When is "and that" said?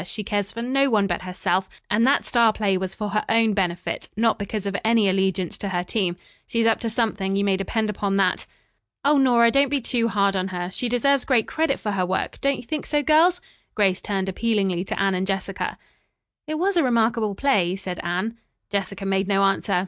1.87-2.25